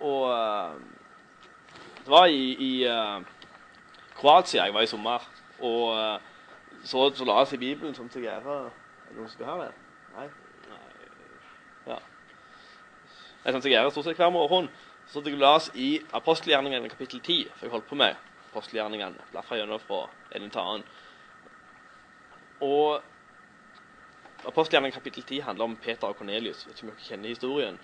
[0.00, 0.74] Og uh,
[2.04, 3.22] det var i, i uh,
[4.16, 5.28] Kroatia jeg var i sommer.
[5.60, 6.20] Og uh,
[6.84, 8.58] så, så la jeg Bibelen som til ære.
[9.06, 9.72] Er det noen som skal ha det?
[10.16, 10.26] Nei?
[10.68, 10.82] Nei.
[11.86, 11.98] Ja.
[13.44, 14.68] Jeg sendte sånn stort sett hver morgen.
[15.06, 18.16] Så det la i apostelgjerningene kapittel 10, for jeg holdt på med
[18.50, 19.28] apostelgjerningene.
[19.30, 20.86] Blaffa gjennom fra en til annen.
[22.66, 23.02] Og
[24.50, 26.64] apostelgjerningene kapittel 10 handler om Peter og Kornelius.
[26.66, 27.78] Vet ikke om dere kjenner historien.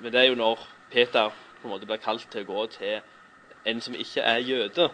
[0.00, 3.00] Men det er jo når Peter på en måte blir kalt til å gå til
[3.70, 4.88] en som ikke er jøde.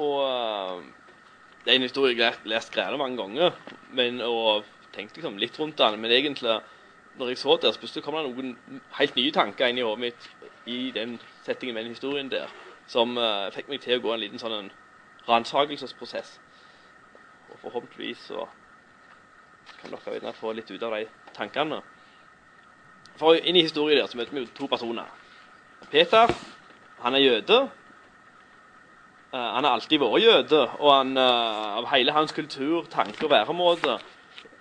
[0.00, 0.82] Og uh,
[1.64, 3.52] det er en historie jeg har lest greiene mange ganger
[3.92, 4.64] men, og
[4.94, 6.00] tenkt liksom litt rundt den.
[6.00, 6.58] Men egentlig,
[7.18, 10.06] når jeg så det, så plutselig kom det noen helt nye tanker inn i hodet
[10.06, 10.30] mitt
[10.66, 12.50] i den settingen med den historien der,
[12.88, 14.72] som uh, fikk meg til å gå en liten sånn
[15.28, 16.38] ransakelsesprosess.
[17.52, 18.46] Og forhåpentligvis så
[19.82, 21.82] kan dere få litt ut av de tankene.
[23.16, 25.08] For inn i historien der så møter vi jo to personer.
[25.90, 26.30] Peter,
[27.02, 27.60] han er jøde.
[29.32, 33.32] Uh, han har alltid vært jøde, og han, uh, av hele hans kultur, tanke og
[33.32, 33.96] væremåte,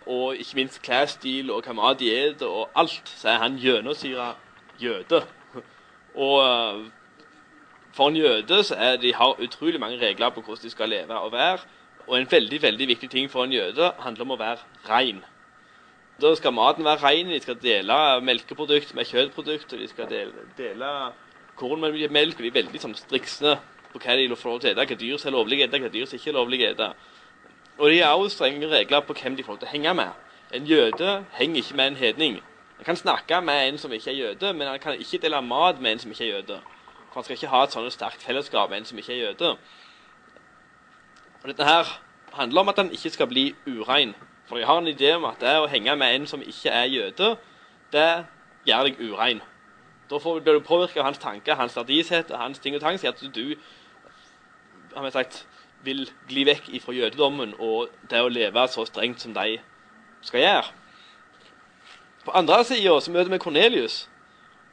[0.06, 4.32] og ikke minst klesstil og hva mat de spiser og alt, så er han gjennomsyra
[4.82, 5.22] jøde.
[6.16, 6.88] Og uh,
[7.94, 11.20] for en jøde så er de har utrolig mange regler på hvordan de skal leve
[11.20, 11.60] og være.
[12.08, 15.22] Og en veldig veldig viktig ting for en jøde handler om å være rein.
[16.22, 20.44] Da skal maten være ren, de skal dele melkeprodukt med kjøttprodukt, og de skal dele,
[20.58, 20.90] dele
[21.58, 23.56] korn med melk, og de er veldig sånn, striksne
[23.92, 25.82] på hva de får lov til å ete, hva dyr som er lovlig å ete,
[25.82, 26.92] hva dyr som ikke er lovlig å ete.
[27.80, 30.30] Og de har også strenge regler på hvem de får lov til å henge med.
[30.54, 32.40] En jøde henger ikke med en hedning.
[32.78, 35.82] Han kan snakke med en som ikke er jøde, men han kan ikke dele mat
[35.82, 36.62] med en som ikke er jøde.
[37.10, 39.56] For han skal ikke ha et sånt sterkt fellesskap med en som ikke er jøde.
[41.42, 41.96] Og Dette her
[42.34, 44.14] handler om at han ikke skal bli urein.
[44.52, 46.90] For jeg har en idé om at det å henge med en som ikke er
[46.92, 47.28] jøde,
[47.94, 48.08] det
[48.68, 49.40] gjør deg urein.
[50.12, 53.14] Da blir du påvirket av hans tanker, hans verdishet og hans ting og tang, sier
[53.16, 53.56] at du
[54.92, 55.46] har vi sagt,
[55.88, 59.62] vil gli vekk fra jødedommen og det å leve så strengt som de
[60.20, 60.74] skal gjøre.
[62.26, 64.02] På andre sida møter vi Kornelius.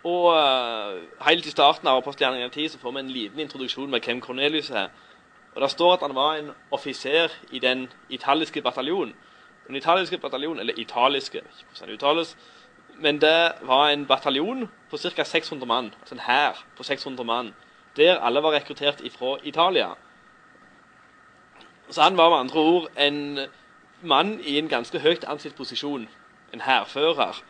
[0.03, 4.03] Og uh, helt i starten av apostelgjerningen 10 så får vi en liten introduksjon med
[4.03, 4.91] hvem Kornelius er.
[5.54, 9.14] Og Det står at han var en offiser i den italiske bataljonen.
[9.68, 12.36] Den italiske bataljonen, eller italiske, ikke hvordan det uttales,
[12.98, 15.24] men det var en bataljon på ca.
[15.24, 17.54] 600 mann, altså en hær på 600 mann,
[17.96, 19.88] der alle var rekruttert fra Italia.
[21.90, 23.38] Så han var med andre ord en
[24.02, 26.08] mann i en ganske høyt ansett posisjon,
[26.52, 27.42] en hærfører.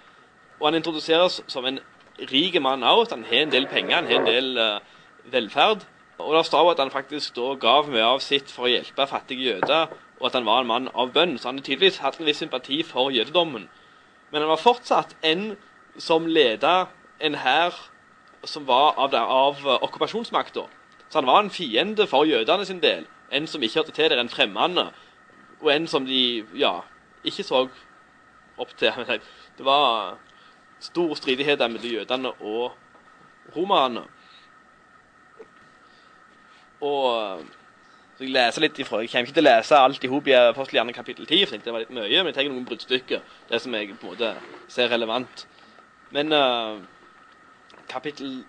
[0.61, 1.79] Og han introduseres som en
[2.19, 5.87] rik mann òg, han har en del penger, han har en del uh, velferd.
[6.19, 9.53] Og det står at han faktisk da gav mye av sitt for å hjelpe fattige
[9.53, 9.87] jøder
[10.21, 11.37] og at han var en mann av bønn.
[11.39, 13.69] Så han hadde tydeligvis hatt en viss sympati for jødedommen.
[14.31, 15.53] Men han var fortsatt en
[15.99, 16.89] som leda
[17.21, 17.77] en hær
[18.47, 20.67] som var av, av okkupasjonsmakta.
[21.09, 23.07] Så han var en fiende for jødene sin del.
[23.33, 24.89] En som ikke hørte til der, en fremmede.
[25.61, 26.81] Og en som de ja,
[27.25, 27.67] ikke så
[28.59, 28.93] opp til.
[29.59, 30.19] Det var
[30.81, 32.73] store stridigheter mellom jødene og
[33.57, 34.05] romerne.
[36.81, 37.41] Og
[38.19, 38.99] så jeg leser litt ifra.
[39.05, 41.75] Jeg kommer ikke til å lese alt i hop i gjerne kapittel 10, for det
[41.75, 43.21] var litt mye, men jeg tenker noen bruddstykker.
[43.47, 44.31] Det som jeg på en måte
[44.75, 45.45] ser relevant.
[46.11, 46.81] Men uh,
[47.87, 48.41] kapittel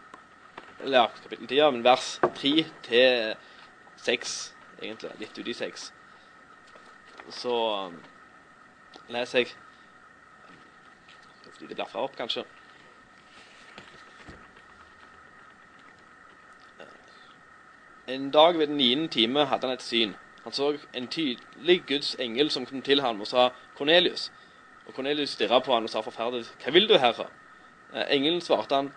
[0.88, 3.36] ja, kapittel 10, ja, men vers 3 til
[4.02, 4.36] 6,
[4.82, 5.12] egentlig.
[5.22, 5.86] Litt uti 6.
[7.30, 7.56] Så
[7.86, 8.00] um,
[9.14, 9.54] leser jeg
[11.44, 12.48] Fordi det blaffer opp, kanskje.
[18.10, 20.16] En dag ved den niende time hadde han et syn.
[20.44, 24.32] Han så en tydelig Guds engel som kom til ham og sa 'Kornelius'.
[24.88, 27.30] Og Kornelius stirra på ham og sa forferdet 'Hva vil du, Herre?'
[27.94, 28.94] Eh, engelen svarte han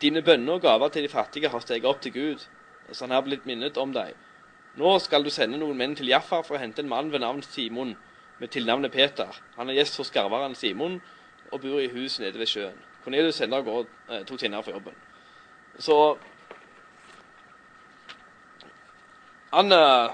[0.00, 2.46] 'Dine bønner og gaver til de fattige har steget opp til Gud,
[2.92, 4.14] så han har blitt minnet om deg.'
[4.76, 7.42] 'Nå skal du sende noen menn til Jaffa for å hente en mann ved navn
[7.42, 7.96] Simon,
[8.38, 11.02] med tilnavnet Peter.' 'Han er gjest hos skarveren Simon
[11.50, 14.70] og bor i hus nede ved sjøen.' Kornelius sendte av gårde eh, to kvinner for
[14.70, 14.94] jobben.
[15.78, 16.16] Så
[19.52, 20.12] Han uh,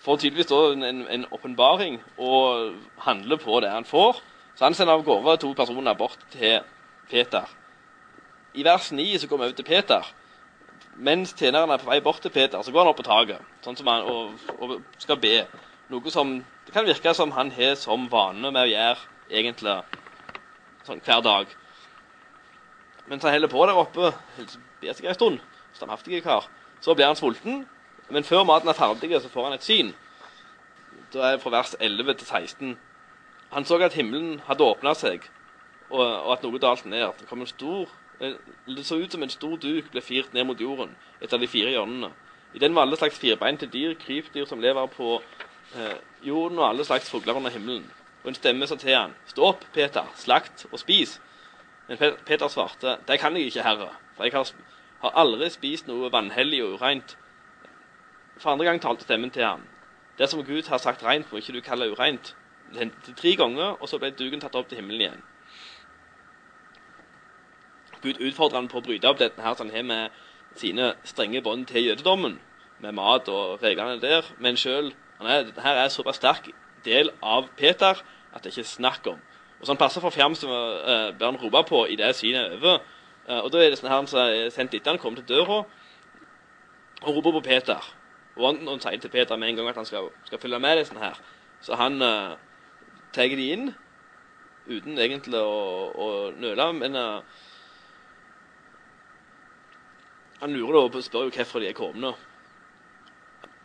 [0.00, 2.74] får tydeligvis en, en åpenbaring og
[3.04, 4.22] handler på det han får.
[4.54, 6.60] Så han sender av gårde to personer bort til
[7.10, 7.48] Peter.
[8.54, 10.08] I vers 9 så går vi til Peter.
[10.96, 13.78] Mens tjeneren er på vei bort til Peter, så går han opp på taket sånn
[13.78, 15.46] som han, og, og skal be.
[15.92, 16.34] Noe som
[16.66, 19.76] det kan virke som han har som vane med å gjøre egentlig
[20.86, 21.54] sånn hver dag.
[23.08, 24.12] Mens han holder på der oppe,
[24.82, 25.40] ber seg en stund,
[26.22, 26.48] kar,
[26.80, 27.64] så blir han sulten
[28.12, 29.92] men før maten er ferdig, så får han et syn.
[31.12, 32.78] Da er det fra vers 11 til 16.
[33.52, 35.24] Han så at himmelen hadde åpna seg,
[35.90, 37.08] og, og, at noe dalte ned.
[37.20, 37.88] Det kom en stor
[38.22, 41.72] Det så ut som en stor duk ble firt ned mot jorden etter de fire
[41.72, 42.12] hjørnene.
[42.54, 45.16] I den var alle slags firbeinte dyr, krypdyr som lever på
[45.74, 47.88] eh, jorden, og alle slags fugler under himmelen.
[48.22, 51.16] Og en stemme sa til han, Stå opp, Peter, slakt og spis.
[51.88, 54.52] Men Peter svarte, Det kan jeg ikke, herre, for jeg har,
[55.02, 57.16] har aldri spist noe vanhellig og ureint.
[58.42, 59.62] For andre gang talte stemmen til ham.
[60.18, 62.34] Det som Gud har sagt rent, må ikke du kalle ureint.
[62.72, 65.22] Det hendte tre ganger, og så ble duken tatt opp til himmelen igjen.
[68.02, 70.22] Gud utfordrer han på å bryte opp dette her, som han har med
[70.58, 72.40] sine strenge bånd til jødedommen,
[72.82, 74.90] med mat og reglene der, men sjøl
[75.22, 76.48] her er en såpass sterk
[76.84, 78.00] del av Peter
[78.34, 79.20] at det ikke er snakk om.
[79.60, 82.40] Og så han passer for fjam som uh, blir han ropa på i det synet
[82.42, 82.80] er over.
[83.28, 85.60] Uh, og da er det sånn her som er sendt etter han kommer til døra
[85.62, 87.92] og roper på Peter.
[88.36, 90.84] Og han, sier til Peter med en gang at han skal, skal følge med.
[90.88, 91.18] sånn her.
[91.60, 92.34] Så han uh,
[93.12, 93.72] tar de inn
[94.66, 96.08] uten egentlig å, å
[96.40, 96.68] nøle.
[96.78, 97.40] Men uh,
[100.40, 102.28] han lurer da spør jo hvorfor de er kommet.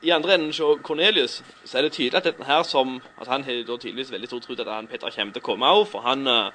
[0.06, 3.44] I andre enden hos Cornelius så er det tydelig at dette her som, at han
[3.44, 6.06] har tydeligvis veldig stor tro på at han Peter kommer til å komme òg, for
[6.06, 6.52] han uh,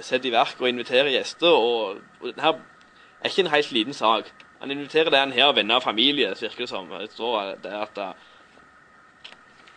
[0.00, 1.52] setter i verk og inviterer gjester.
[1.52, 2.58] og, og dette her
[3.20, 4.32] er ikke en helt liten sak.
[4.60, 6.88] Han inviterer det han her, venner og familie, det virker det som.
[6.90, 7.98] Det står det at,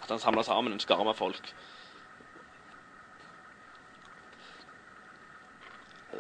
[0.01, 1.55] at han samler sammen en skare med folk.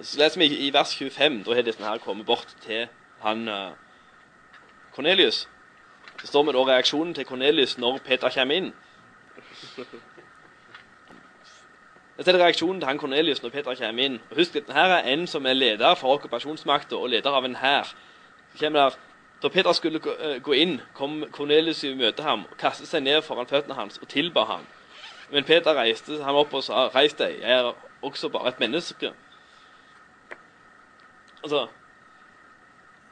[0.01, 1.43] Så leser vi i vers 25.
[1.43, 2.87] Da har disse her kommet bort til
[3.21, 3.77] han Kornelius.
[4.91, 5.49] Cornelius.
[6.21, 8.73] Så står vi da reaksjonen til Cornelius når Peter kommer inn.
[12.17, 14.17] Dette er reaksjonen til han Cornelius når Peter kommer inn.
[14.29, 17.55] Og Husk at her er en som er leder for okkupasjonsmakta og leder av en
[17.55, 17.93] hær.
[19.41, 20.11] Da Peter skulle gå,
[20.51, 24.43] uh, inn, kom Cornelius i møte ham kastet seg ned foran føttene hans og tilba
[24.49, 24.65] ham.
[25.31, 29.13] Men Peter reiste ham opp og sa, 'Reis deg, jeg er også bare et menneske.'
[31.43, 31.67] Altså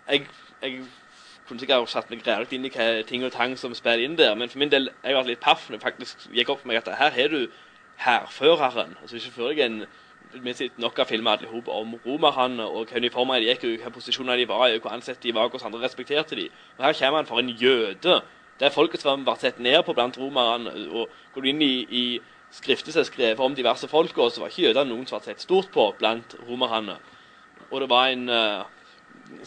[0.08, 0.28] jeg,
[0.62, 0.84] jeg
[1.48, 4.36] kunne sikkert satt meg greiere inn i hva ting og tang som spiller inn der,
[4.36, 6.82] men for min del jeg var litt paff når det faktisk gikk opp for meg
[6.82, 7.48] at her har du
[8.04, 8.98] hærføreren.
[9.02, 9.86] Altså hvis du føler deg en
[10.34, 13.92] vi sitter nok av filmer alle om romerne og hva uniformer de gikk i, hva
[13.94, 16.50] posisjoner de var i, hvor ansett de var, hvordan andre respekterte de.
[16.78, 18.22] Og Her kommer han for en jøde.
[18.60, 20.74] Det er folket som vært sett ned på blant romerne.
[20.92, 22.06] og Går du inn i, i
[22.52, 25.28] skrifter som er skrevet om diverse folk, og så var ikke jødene noen som var
[25.28, 26.98] sett stort på blant romerne.
[27.72, 28.64] Og det var en uh,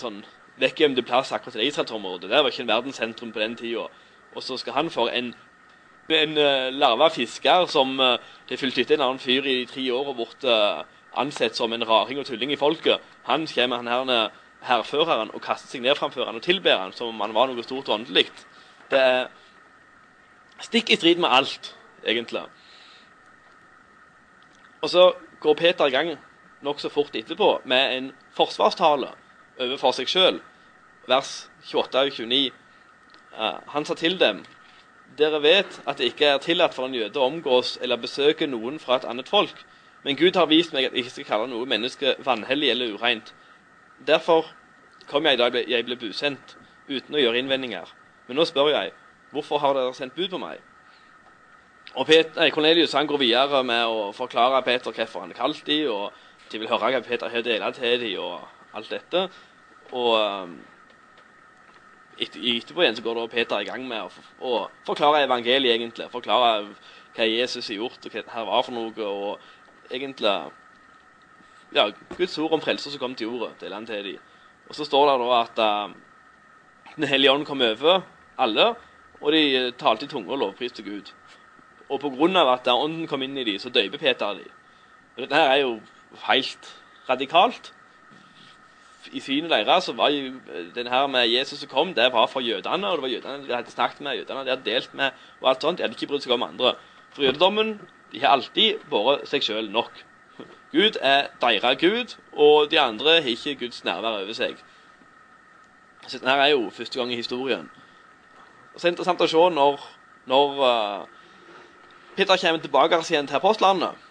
[0.01, 0.23] sånn
[0.61, 2.31] vekkgjemte plass akkurat i Israelsområdet.
[2.31, 3.87] Det var ikke en verdenssentrum på den tida.
[4.35, 5.33] Og så skal han for en,
[6.17, 8.17] en uh, larva fisker som uh,
[8.49, 10.83] det fulgte etter en annen fyr i tre år og ble uh,
[11.21, 13.03] ansett som en raring og tulling i folket.
[13.27, 14.31] Han kommer han her
[14.67, 17.65] hærføreren og kaster seg ned framfor han og tilber han som om han var noe
[17.65, 18.27] stort og åndelig.
[18.91, 19.31] Det er
[20.61, 21.73] stikk i strid med alt,
[22.05, 22.43] egentlig.
[24.81, 26.13] Og så går Peter i gang
[26.65, 29.15] nokså fort etterpå med en forsvarstale
[29.61, 30.41] overfor seg sjøl,
[31.09, 32.51] vers 28 og 29.
[33.73, 34.43] Han sa til dem
[35.19, 38.79] dere vet at det ikke er tillatt for en jøde å omgås eller besøke noen
[38.83, 39.65] fra et annet folk,
[40.05, 43.35] men Gud har vist meg at jeg ikke skal kalle noe menneske vanhellig eller ureint.
[44.07, 44.49] Derfor
[45.11, 46.57] kom jeg da jeg ble busendt,
[46.89, 47.91] uten å gjøre innvendinger.
[48.27, 48.95] Men nå spør jeg,
[49.35, 50.63] hvorfor har dere sendt bud på meg?
[51.99, 55.91] Og Peter, Cornelius han går videre med å forklare Peter hvorfor han er kalt dem,
[55.91, 59.27] og de vil høre hva Peter har delt til dem, og alt dette.
[59.91, 60.15] Og
[62.21, 66.11] um, etterpå igjen så går da Peter i gang med å, å forklare evangeliet, egentlig.
[66.13, 66.67] Forklare
[67.17, 69.07] hva Jesus har gjort, og hva dette var for noe.
[69.07, 70.35] Og egentlig
[71.75, 71.87] ja,
[72.17, 74.29] Guds ord om frelser som kom til jorda, deler han til dem.
[74.69, 75.97] Og så står det da at uh,
[76.97, 78.03] Den hellige ånd kom over
[78.39, 78.75] alle,
[79.21, 81.13] og de talte i tunge og lovpriste Gud.
[81.91, 84.51] Og på grunn av at ånden kom inn i dem, så døyper Peter dem.
[85.19, 85.73] Dette her er jo
[86.27, 86.71] helt
[87.09, 87.73] radikalt.
[89.13, 90.35] I synet deres så var jo
[90.75, 92.89] den her med Jesus som kom, det var for jødene.
[92.89, 95.63] Og det var jødene de hadde snakket med, jødene de hadde delt med, og alt
[95.63, 95.79] sånt.
[95.79, 96.75] De hadde ikke brydd seg om andre.
[97.15, 97.81] For jødedommen
[98.13, 100.05] de har alltid vært seg sjøl nok.
[100.75, 104.61] Gud er deres Gud, og de andre har ikke Guds nærvær over seg.
[106.07, 107.71] Så dette er jo første gang i historien.
[108.75, 109.83] Og så er det interessant å se når,
[110.31, 111.21] når uh,
[112.17, 114.09] Peter kommer tilbake igjen til apostlandet,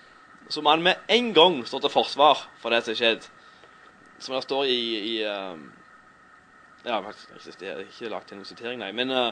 [0.50, 3.28] så må han med en gang stå til forsvar for det som har skjedd.
[4.20, 5.58] Som det står i, i uh,
[6.86, 8.92] Ja, faktisk, jeg har ikke lagt en sitering, nei.
[8.96, 9.32] Men uh,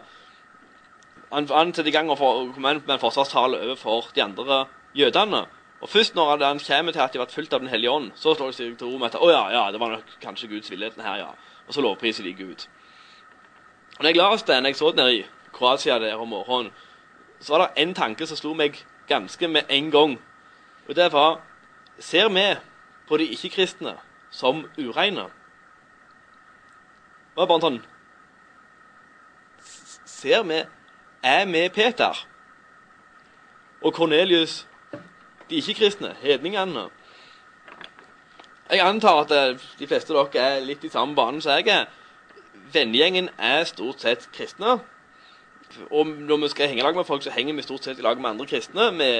[1.32, 4.66] han, han setter i gang og kommer med en forsvarstale overfor de andre
[4.96, 5.46] jødene.
[5.82, 8.12] Og først når han kommer til at de har vært fulgt av Den hellige ånd,
[8.16, 10.50] så slår de seg til ro med at å ja, ja, det var nok kanskje
[10.50, 11.30] Guds vilje, her, ja.
[11.68, 12.68] Og så lovpriser de Gud.
[13.98, 16.72] Og når jeg la oss den, jeg så den i Kroatia der om morgenen,
[17.40, 20.18] så var det en tanke som slo meg ganske med en gang.
[20.88, 21.42] Og det var
[22.00, 22.44] Ser vi
[23.10, 23.96] på de ikke-kristne
[24.38, 25.28] som ureine.
[27.34, 27.80] Det var bare sånn
[30.18, 30.64] Ser vi
[31.24, 32.18] Er vi Peter?
[33.82, 34.66] Og Kornelius,
[35.50, 36.88] de ikke-kristne, hedningene?
[38.70, 41.70] Jeg antar at eh, de fleste av dere er litt i samme banen som jeg
[41.72, 41.86] er.
[42.74, 44.80] Vennegjengen er stort sett kristne.
[45.92, 48.20] Og når vi skal henge lag med folk, så henger vi stort sett i lag
[48.20, 48.90] med andre kristne.
[48.98, 49.12] Vi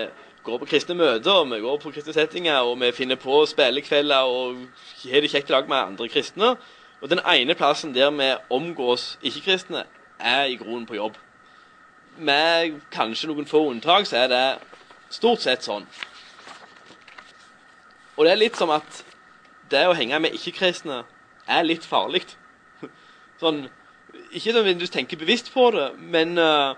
[0.48, 4.62] går på kristne møter, vi går på kristne settinger, og vi finner på spillekvelder og
[5.04, 6.56] har det kjekt i lag med andre kristne.
[7.02, 9.84] Og den ene plassen der vi omgås ikke-kristne,
[10.20, 11.18] er i grunnen på jobb.
[12.18, 14.46] Med kanskje noen få unntak, så er det
[15.14, 15.86] stort sett sånn.
[18.18, 19.04] Og det er litt som at
[19.70, 21.04] det å henge med ikke-kristne
[21.48, 22.24] er litt farlig.
[23.42, 23.68] Sånn
[24.34, 26.74] Ikke du tenker bevisst på det, men uh,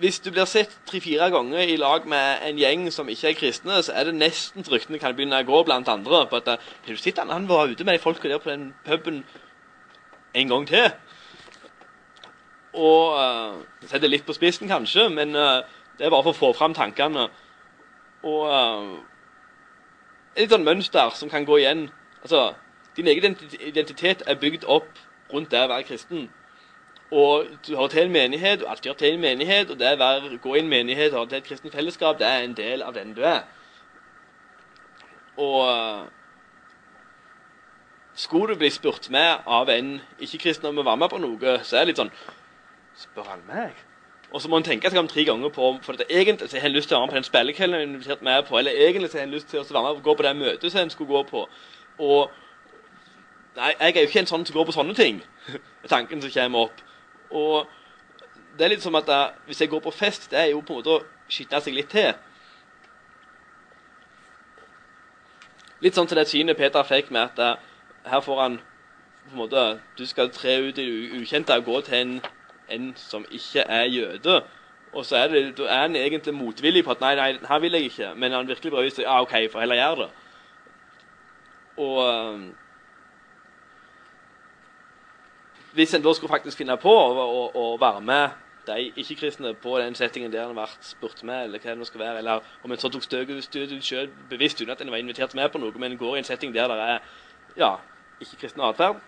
[0.00, 3.82] hvis du blir sett tre-fire ganger i lag med en gjeng som ikke er kristne,
[3.84, 6.22] så er det nesten ryktene kan begynne å gå blant andre.
[6.26, 8.74] på at Har du sett han, han var ute med de folka der på den
[8.84, 9.24] puben
[10.34, 10.88] en gang til?
[12.72, 15.60] Og uh, Setter litt på spissen, kanskje, men uh,
[15.98, 17.28] det er bare for å få fram tankene.
[18.24, 18.96] Og uh,
[20.34, 21.90] et litt sånn mønster som kan gå igjen.
[22.22, 22.54] Altså,
[22.96, 24.88] Din egen identitet er bygd opp
[25.32, 26.30] rundt det å være kristen.
[27.10, 30.38] Og du hører til en menighet, og alltid hører til en menighet, og det å
[30.42, 33.14] gå i en menighet og til et kristent fellesskap, det er en del av den
[33.16, 33.42] du er.
[35.36, 36.06] Og
[38.14, 41.76] skulle du bli spurt med av en ikke-kristen om å være med på noe, så
[41.76, 42.12] er det litt sånn
[43.00, 43.78] Spør han meg?
[44.30, 46.66] Og så må han tenke seg om tre ganger på For at egentlig så har
[46.66, 49.10] han lyst til å være med på den spillekvelden en invitert med på, eller egentlig
[49.10, 50.92] så har han lyst til å være med og gå på det møtet som han
[50.92, 51.46] skulle gå på.
[51.98, 52.30] Og
[53.56, 55.16] Nei, jeg er jo ikke en sånn som går på sånne ting.
[55.90, 56.84] Tanken som kommer opp.
[57.30, 57.66] Og
[58.58, 60.74] det er litt som at jeg, hvis jeg går på fest, det er jo på
[60.74, 62.12] en måte å skitne seg litt til.
[65.80, 67.50] Litt sånn til det synet Peter fikk med at da,
[68.10, 71.80] her får han på en måte, Du skal tre ut i det ukjente og gå
[71.86, 72.14] til en,
[72.68, 74.40] en som ikke er jøde.
[74.92, 77.90] Og så er, det, er han egentlig motvillig på at nei, nei, her vil jeg
[77.90, 78.14] ikke.
[78.16, 80.08] Men han virkelig prøver å si ja, OK, får heller gjøre det.
[81.80, 82.00] Og
[85.72, 89.78] hvis en da skulle faktisk finne på å, å, å være med de ikke-kristne på
[89.80, 92.72] den settingen der en ble spurt med, eller hva det nå skal være, eller om
[92.72, 95.96] en så tok støtet sjøl bevisst uten at en var invitert med på noe, men
[95.98, 96.98] går i en setting der det er
[97.58, 97.70] ja,
[98.20, 99.00] ikke-kristen atferd,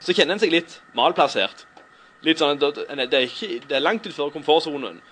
[0.00, 1.66] så kjenner en seg litt malplassert.
[2.24, 5.02] Litt sånn, det, er ikke, det er langt utenfor komfortsonen.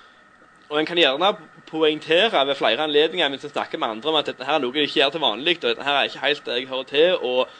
[0.71, 1.35] Og en kan gjerne
[1.69, 4.79] poengtere ved flere anledninger mens en snakker med andre om at dette her er noe
[4.79, 7.17] jeg ikke gjør til vanlig, og dette her er ikke helt det jeg hører til,
[7.21, 7.53] og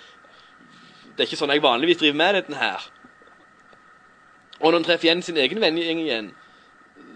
[1.12, 2.89] det er ikke sånn jeg vanligvis driver med dette her.
[4.62, 6.28] Og når en treffer igjen sin egen vennegjeng igjen,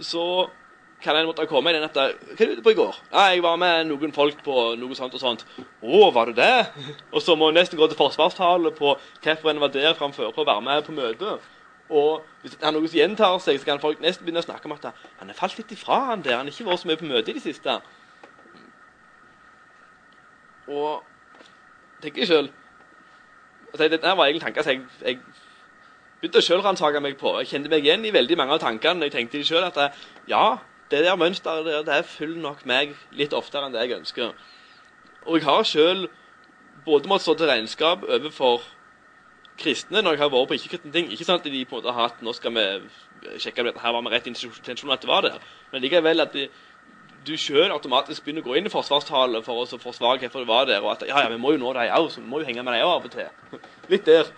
[0.02, 0.26] så
[1.02, 2.96] kan en måtte komme i den at Hva er du ute på i går?
[3.12, 5.44] Ja, jeg var med noen folk på noe sånt og sånt.
[5.82, 6.66] Å, var du det?
[7.14, 10.42] Og så må en nesten gå til forsvarstale på hvorfor en var der framfor på
[10.42, 11.52] å være med på møtet.
[11.86, 14.66] Og hvis det er noe som gjentar seg, så kan folk nesten begynne å snakke
[14.66, 14.88] om at
[15.20, 16.40] han er falt litt ifra, han der.
[16.40, 17.76] Han har ikke vært så mye på møte i det siste.
[20.66, 21.04] Og
[22.02, 22.48] tenker jeg sjøl
[23.70, 25.20] altså, Dette var egentlig tanker som jeg, jeg
[26.20, 27.35] begynte å sjølransake meg på.
[27.40, 29.06] Jeg kjente meg igjen i veldig mange av tankene.
[29.08, 30.44] Jeg tenkte selv at jeg, ja,
[30.90, 34.32] det der mønsteret der, det følger nok meg litt oftere enn det jeg ønsker.
[35.26, 36.06] Og jeg har sjøl
[36.87, 38.62] både måttet stå til regnskap overfor
[39.58, 41.11] kristne når jeg har vært på ikke-kristne ting.
[41.11, 42.66] Ikke sånn at de på en måte har hatt nå skal vi
[43.42, 45.38] sjekke om dette her var med rett intensjon at det var der.
[45.73, 46.46] Men likevel at de,
[47.26, 50.68] du sjøl automatisk begynner å gå inn i forsvarstale for å forsvare hvorfor det var
[50.70, 50.85] der.
[50.85, 52.62] Og at ja, ja, vi må jo nå dem òg, så vi må jo henge
[52.62, 53.58] med dem av og til.
[53.92, 54.30] Litt der.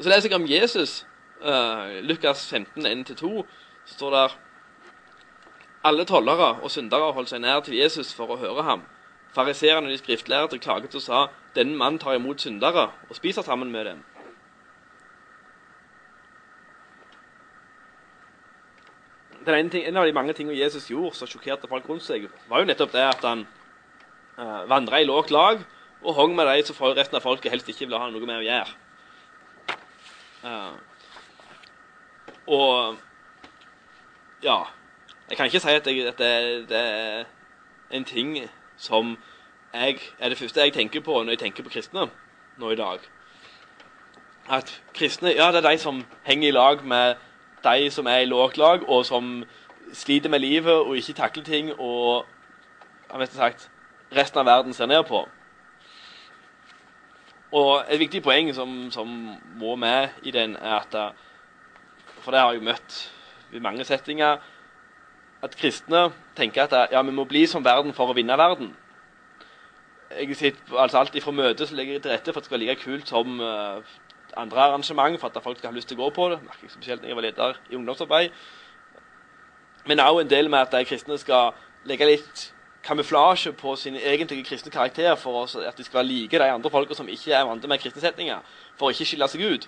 [0.00, 1.06] Og så leser jeg om Jesus.
[1.44, 3.42] Uh, Lukas 15, 1-2.
[3.84, 4.36] Så står der
[5.84, 8.86] Alle tollere og syndere holdt seg nær til Jesus for å høre ham.
[9.36, 13.68] Fariseerne og de skriftlærde klaget og sa denne mannen tar imot syndere og spiser sammen
[13.68, 14.02] med dem.
[19.44, 22.64] En, ting, en, av de mange tingene Jesus gjorde som sjokkerte folk rundt seg, var
[22.64, 23.44] jo nettopp det at han
[24.40, 25.60] uh, vandra i lågt lag
[26.00, 28.46] og hong med de som resten av folket helst ikke ville ha noe med å
[28.48, 28.80] gjøre.
[32.46, 32.96] Og
[34.42, 34.56] ja
[35.28, 37.24] Jeg kan ikke si at, jeg, at det, det, er
[37.90, 38.38] en ting
[38.76, 39.18] som
[39.74, 42.08] jeg, er det første jeg tenker på når jeg tenker på kristne
[42.58, 42.98] nå i dag.
[44.50, 47.14] At kristne ja, det er de som henger i lag med
[47.64, 49.44] de som er i lågt lag, og som
[49.92, 52.26] sliter med livet og ikke takler ting, og
[53.12, 53.70] jeg vet sagt,
[54.16, 55.28] resten av verden ser ned på.
[57.52, 59.08] Og et viktig poeng som, som,
[59.58, 61.26] må med i den, er at eh,
[62.20, 62.98] For det har jeg møtt
[63.52, 64.38] i mange settinger.
[65.42, 68.74] At kristne tenker at ja, vi må bli som verden for å vinne verden.
[70.10, 72.68] jeg sitter, altså Alt fra møter så legger til rette for at det skal være
[72.68, 73.80] like kult som uh,
[74.36, 76.42] andre arrangement, for at folk skal ha lyst til å gå på det.
[76.42, 78.30] merker jeg Spesielt når jeg var leder i ungdomsarbeid.
[79.86, 81.54] Men òg en del med at de kristne skal
[81.88, 82.52] legge litt
[82.84, 86.94] kamuflasje på sin egentlige kristne karakter for at de skal være like de andre folka
[86.94, 88.38] som ikke er vant med kristne setninger,
[88.78, 89.66] for å ikke skille seg ut.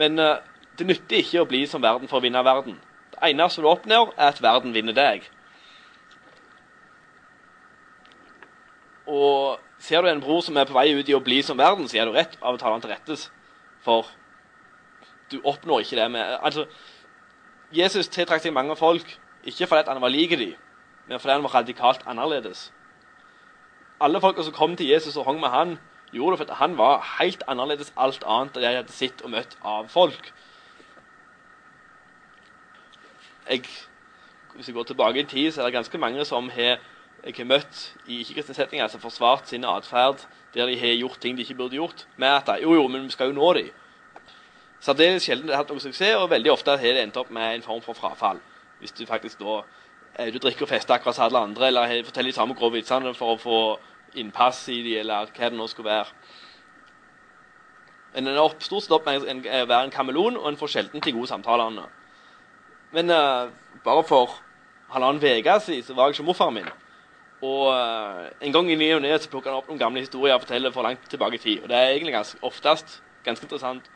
[0.00, 0.36] Men uh,
[0.78, 2.78] det nytter ikke å bli som verden for å vinne verden.
[3.12, 5.26] Det eneste du oppnår, er at verden vinner deg.
[9.08, 11.88] Og ser du en bror som er på vei ut i å bli som verden,
[11.88, 13.28] så er du rett av å ta han til rettes.
[13.84, 14.08] For
[15.32, 16.66] du oppnår ikke det med Altså,
[17.74, 19.08] Jesus tiltrakk seg mange folk,
[19.44, 20.54] ikke fordi han var lik dem,
[21.08, 22.72] men fordi han var radikalt annerledes.
[24.00, 25.78] Alle folka som kom til Jesus og hang med han,
[26.12, 29.32] gjorde det fordi han var helt annerledes alt annet enn det de hadde sett og
[29.32, 30.32] møtt av folk.
[33.48, 33.64] Jeg,
[34.54, 36.78] hvis jeg går tilbake i tid, så er det ganske mange som har
[37.24, 40.22] jeg har møtt i ikke-kristne setninger, altså forsvart sin atferd
[40.54, 43.10] der de har gjort ting de ikke burde gjort, med at jo, jo, men vi
[43.10, 43.72] skal jo nå dem.
[44.80, 47.64] Særdeles sjelden har hatt noen suksess, og veldig ofte har det endt opp med en
[47.66, 48.38] form for frafall.
[48.78, 49.60] Hvis du faktisk da
[50.18, 53.14] eh, du drikker og fester akkurat som alle andre, eller forteller de samme grove vitsene
[53.14, 53.60] for å få
[54.18, 56.12] innpass i de, eller hva det nå skulle være.
[58.14, 61.04] Men en er stort sett opp med å være en kameleon, og en får sjelden
[61.04, 61.82] til gode samtaler.
[62.96, 63.50] Men uh,
[63.84, 64.38] bare for
[64.90, 66.70] halvannen uke siden så var jeg ikke morfaren min.
[67.44, 70.42] Og uh, en gang i ny og ne plukker han opp noen gamle historier og
[70.46, 71.62] forteller for langt tilbake i tid.
[71.62, 73.90] Og det er egentlig ganske, oftest ganske interessant.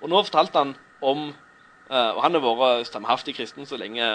[0.00, 1.28] Og nå fortalte han om
[1.90, 4.06] uh, Og han har vært stamhaftig kristen så lenge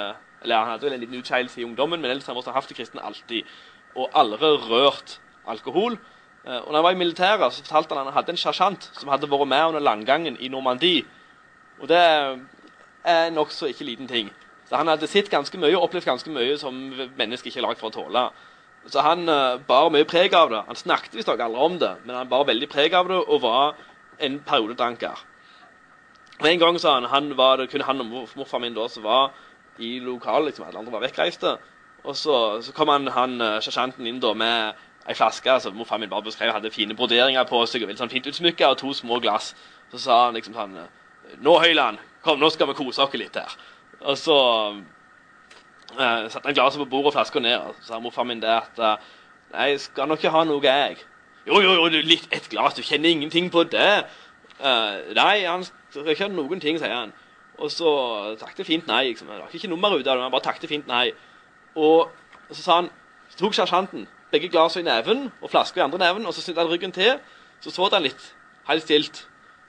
[0.41, 2.77] Eller han hadde vel en liten utskeielse i ungdommen, men ellers har han vært det
[2.79, 3.49] kristen alltid.
[3.95, 5.97] Og aldri rørt alkohol.
[6.45, 8.89] Uh, og når han var i militæret, så fortalte han at han hadde en sersjant
[8.97, 11.03] som hadde vært med under landgangen i Normandie.
[11.81, 11.99] Og det
[13.03, 14.31] er nokså ikke liten ting.
[14.69, 16.77] Så han hadde sett ganske mye og opplevd ganske mye som
[17.17, 18.29] mennesker ikke er lagd for å tåle.
[18.89, 20.63] Så han uh, bar mye preg av det.
[20.69, 23.75] Han snakket visstnok aldri om det, men han bar veldig preg av det og var
[24.21, 25.27] en periodedanker.
[26.41, 29.03] Og En gang sa han, han var det kun han og morfaren min da som
[29.05, 29.35] var
[29.79, 30.51] i lokalet.
[30.51, 31.57] Liksom, alle andre var vekkreiste.
[32.03, 34.79] Og så, så kom han, han uh, sersjanten inn da med
[35.09, 38.13] ei flaske som morfar min bare beskrev hadde fine broderinger på seg og veldig sånn
[38.13, 39.53] fint utsmykka, og to små glass.
[39.93, 40.79] Så sa han liksom sånn
[41.41, 43.53] Nå, Høyland, kom, nå skal vi kose oss litt her.
[44.01, 44.39] Og så
[45.91, 47.57] Uh, satte han glasset på bordet og flaska ned.
[47.57, 48.95] Og så sa morfar min det at uh,
[49.51, 51.01] Nei, skal nok ikke ha noe, jeg.
[51.47, 52.77] Jo, jo, jo, litt et glass.
[52.77, 54.05] Du kjenner ingenting på det.
[54.61, 57.11] Uh, nei, han skal ikke ha noen ting, sier han.
[57.61, 57.91] Og så
[58.41, 59.11] takket fint nei.
[59.11, 59.29] Liksom.
[59.29, 61.11] Det var ikke nummer ut av det, han bare takket fint nei.
[61.77, 62.09] Og,
[62.49, 62.89] og så sa han
[63.31, 66.63] Så tok sersjanten begge glassene i neven og flaska i andre neven, og så snudde
[66.63, 67.19] han ryggen til.
[67.63, 68.23] Så så han litt,
[68.67, 69.21] helt stilt.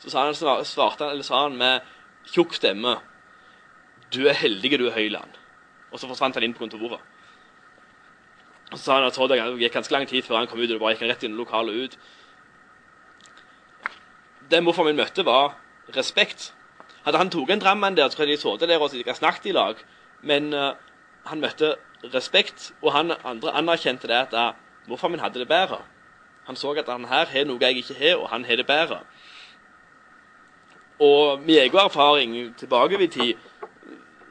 [0.02, 1.87] Så sa han, svarte han, eller sa han med
[2.33, 2.96] tjukk stemme
[4.12, 5.38] Du er heldig, du, Høyland.
[5.92, 7.00] Og så forsvant han inn på kontoret.
[8.72, 10.74] Og så sa han at det gikk ganske lang tid før han kom ut, og
[10.74, 11.96] det bare gikk han rett inn i lokalet ut.
[14.50, 15.55] Det morfaren min møtte, var
[15.96, 16.52] respekt.
[17.05, 19.57] Hadde han tatt en drammen der, så hadde de sittet der og ikke snakket i
[19.57, 19.81] lag.
[20.23, 20.75] Men uh,
[21.27, 21.75] han møtte
[22.15, 24.55] respekt, og han andre anerkjente det at uh,
[24.88, 25.81] morfar min hadde det bedre.
[26.47, 29.01] Han så at han her har noe jeg ikke har, og han har det bedre.
[30.99, 33.35] Og med egen erfaring tilbake i tid,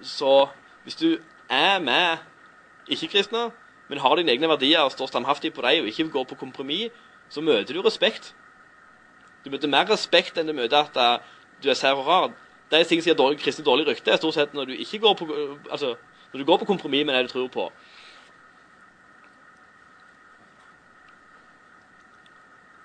[0.01, 0.47] så
[0.83, 1.17] hvis du
[1.49, 2.17] er med
[2.87, 3.51] ikke-kristne,
[3.87, 6.93] men har dine egne verdier og står standhaftig på dem og ikke går på kompromiss,
[7.29, 8.35] så møter du respekt.
[9.45, 11.23] Du møter mer respekt enn du møter at uh,
[11.63, 12.31] du er sær og rar.
[12.71, 15.27] Det som gir dårlig, kristne dårlig rykte, er stort sett når du ikke går på,
[15.71, 15.95] altså,
[16.31, 17.71] når du går på kompromiss med det du tror på.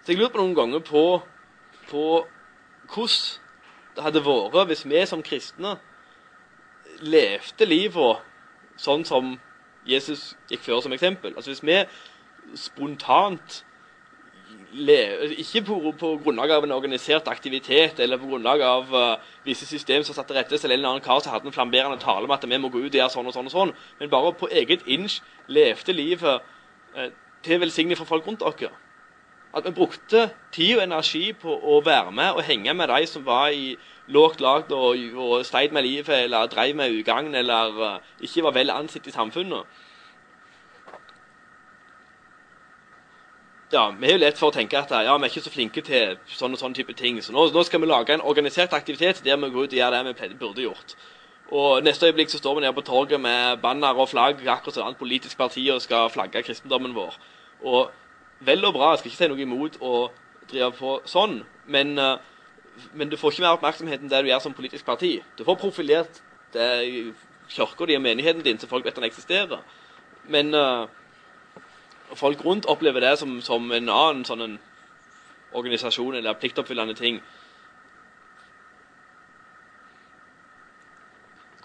[0.03, 1.05] Så jeg lurer på noen ganger på,
[1.91, 2.03] på
[2.95, 3.43] hvordan
[3.97, 5.77] det hadde vært hvis vi som kristne
[7.01, 8.27] levde livet
[8.79, 9.33] sånn som
[9.87, 11.35] Jesus gikk før som eksempel.
[11.35, 11.79] Altså Hvis vi
[12.59, 13.65] spontant
[14.77, 20.03] ikke på, på, grunnlag av en organisert aktivitet eller på grunnlag av uh, visse system
[20.05, 22.45] som satte rettes, eller en eller annen kar som hadde en flamberende tale om at
[22.45, 24.87] vi må gå ut og gjøre sånn og sånn, og sånn, men bare på eget
[24.87, 26.43] inch levde livet
[26.97, 27.09] uh,
[27.43, 28.73] til velsignelse for folk rundt dere.
[29.57, 33.25] At vi brukte tid og energi på å være med og henge med de som
[33.25, 33.77] var i
[34.13, 38.59] lågt lagd og, og sleit med livet eller drev med ugagn eller uh, ikke var
[38.59, 39.65] vel ansett i samfunnet.
[43.73, 45.83] Ja, Vi er jo lett for å tenke at ja, vi er ikke så flinke
[45.83, 47.19] til sånne og sånne type ting.
[47.23, 49.97] Så nå, nå, skal vi lage en organisert aktivitet der vi går ut og gjør
[49.97, 50.97] det vi burde gjort.
[51.51, 54.83] Og Neste øyeblikk så står vi nede på torget med banner og flagg akkurat som
[54.83, 57.19] et annet politisk parti og skal flagge kristendommen vår.
[57.63, 57.91] Og
[58.41, 59.93] Vel og bra, jeg skal ikke si noe imot å
[60.51, 61.39] drive på sånn,
[61.73, 62.19] men uh,
[62.93, 65.17] men du får ikke mer oppmerksomhet enn det du gjør som politisk parti.
[65.39, 66.21] Du får profilert
[66.53, 69.63] kirka di og menigheten din så folk vet den eksisterer.
[70.29, 70.87] Men uh,
[72.17, 74.59] folk rundt opplever det som, som en annen sånn en
[75.57, 77.21] organisasjon eller pliktoppfyllende ting.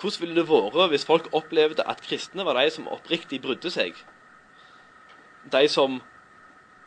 [0.02, 3.98] Hvordan ville det vært hvis folk opplevde at kristne var de som oppriktig brydde seg?
[5.52, 6.00] De som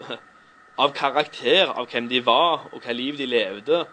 [0.83, 3.85] av karakter, av hvem de var, og hva liv de levde,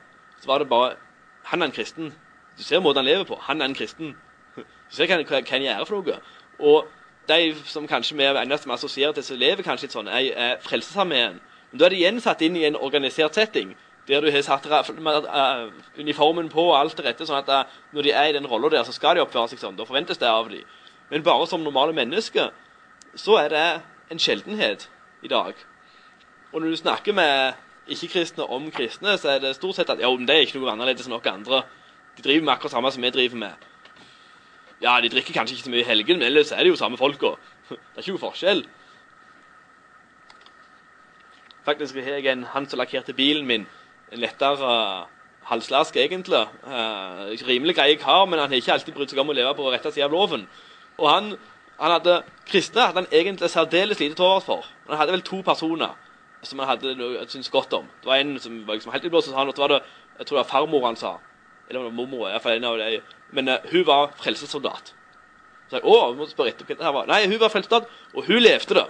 [0.42, 0.96] så var det bare
[1.44, 2.14] Han er en kristen.
[2.58, 3.36] Du ser måten han lever på.
[3.42, 4.16] Han er en kristen.
[4.56, 6.18] Du ser hva, hva, hva han gjør for noe.
[6.60, 6.90] Og
[7.30, 10.60] de som kanskje vi eneste vi assosierer til som lever kanskje litt sånn, er, er
[10.66, 11.40] Frelsesarmeen.
[11.72, 13.76] Men da er de igjen satt inn i en organisert setting,
[14.08, 18.08] der du har satt uh, uniformen på og alt det rette, sånn at uh, når
[18.08, 19.78] de er i den rolla der, så skal de oppføre seg sånn.
[19.78, 20.66] Da forventes det av dem.
[21.12, 22.50] Men bare som normale mennesker
[23.20, 23.66] så er det
[24.12, 24.88] en sjeldenhet
[25.24, 25.56] i dag.
[26.52, 27.60] Og når du snakker med
[27.92, 30.72] ikke-kristne om kristne, så er det stort sett at ja, men det er ikke noe
[30.74, 31.64] annerledes enn noen andre.
[32.18, 33.70] De driver med akkurat samme som vi driver med.
[34.82, 36.98] Ja, de drikker kanskje ikke så mye i helgen, men ellers er det jo samme
[36.98, 37.36] folka.
[37.70, 38.64] Det er ikke noe forskjell.
[41.66, 43.68] Faktisk har jeg en han som lakkerte bilen min.
[44.12, 44.72] En lettere
[45.46, 46.42] halslask, egentlig.
[46.66, 49.70] Uh, rimelig greie kar, men han har ikke alltid brydd seg om å leve på
[49.70, 50.48] rette sida av loven.
[50.98, 51.34] Og han,
[51.80, 54.66] han hadde, Kristne hadde han egentlig særdeles lite til overs for.
[54.90, 55.94] Han hadde vel to personer
[56.44, 56.96] som han hadde
[57.30, 57.86] syntes godt om.
[58.02, 59.82] Det var en som var liksom helt utblåst, og så var det,
[60.18, 61.18] jeg tror det var farmor han sa.
[61.70, 63.02] Eller det mormor, fall en av de.
[63.32, 64.94] Men uh, hun var frelsessoldat.
[65.70, 67.12] Så jeg, å, vi må spørre etter hva det her var.
[67.12, 68.88] Nei, hun var frelsessoldat, og hun levde det.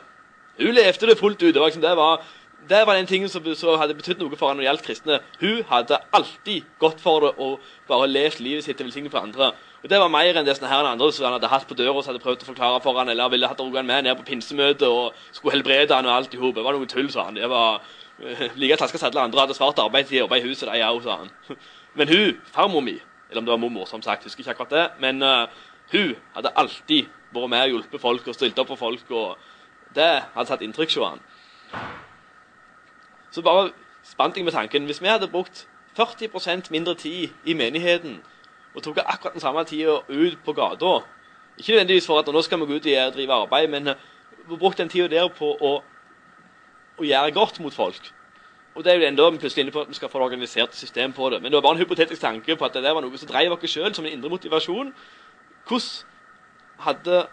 [0.62, 1.54] Hun levde det fullt ut.
[1.54, 2.24] Det var liksom, det var
[2.70, 5.20] det var den tingen som, som hadde betydd noe for henne når det gjaldt kristne.
[5.42, 9.52] Hun hadde alltid gått for det og bare levd livet sitt til velsignelse for andre.
[9.82, 12.06] Og Det var mer enn det her andre som han hadde hatt på døra og
[12.06, 15.18] hadde prøvd å forklare for han, eller ville hatt han med ned på pinsemøte og
[15.32, 16.56] skulle helbrede han og alt i hop.
[16.56, 17.40] Det var noe tull, sa han.
[17.40, 20.70] Det var uh, like taska som alle andre hadde svart arbeid til å i huset,
[20.70, 21.34] de òg, sa han.
[21.98, 23.00] Men hun, farmor mi,
[23.32, 25.48] eller om det var mormor, som sagt, husker ikke akkurat det, men uh,
[25.92, 29.38] hun hadde alltid vært med og hjulpet folk og stilt opp for folk, og
[29.96, 31.24] det hadde satt inntrykk hos han.
[33.32, 33.72] Så bare
[34.04, 35.68] spant jeg med tanken Hvis vi hadde brukt
[36.00, 38.22] 40% mindre tid i menigheten
[38.76, 41.00] og tok akkurat den samme tida ut på gata
[41.58, 43.96] Ikke nødvendigvis for at nå skal vi gå ut og drive arbeid, men eh,
[44.50, 45.72] vi brukte den tida der på å,
[46.98, 48.14] å, gjøre godt mot folk.
[48.76, 51.14] Og det er jo enda plutselig inne på at vi skal få et organisert system
[51.14, 51.42] på det.
[51.42, 53.52] Men det var bare en hypotetisk tanke på at det der var noe som drev
[53.52, 54.94] oss sjøl som en indre motivasjon.
[55.68, 56.08] Hvordan
[56.86, 57.28] hadde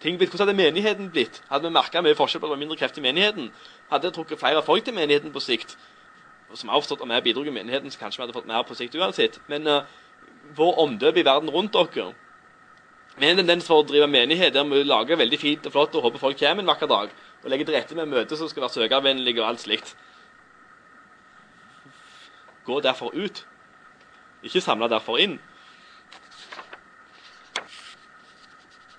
[0.00, 0.30] ting blitt?
[0.30, 1.42] Hvordan hadde menigheten blitt?
[1.50, 3.50] Hadde vi merka mye forskjell på at det var mindre kreft i menigheten?
[3.90, 5.76] Hadde jeg trukket flere folk til menigheten på sikt,
[6.54, 8.74] som har forstått om jeg bidro i menigheten, så kanskje vi hadde fått mer på
[8.74, 9.38] sikt uansett.
[9.48, 9.84] Men uh,
[10.56, 12.12] vår omdøp i verden rundt dere
[13.20, 16.06] Vi en tendens for å drive menighet der vi lager veldig fint og flott og
[16.06, 17.10] håper folk kommer en vakker dag.
[17.44, 19.92] Og legger til rette med møter som skal være søkervennlige og alt slikt.
[22.64, 23.42] Gå derfor ut.
[24.40, 25.36] Ikke samle derfor inn.